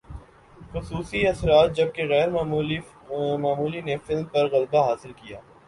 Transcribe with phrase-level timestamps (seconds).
[0.73, 2.29] خصوصی اثرات جبکہ غیر
[2.29, 5.39] معمولی نے فلم پر غلبہ حاصل کیا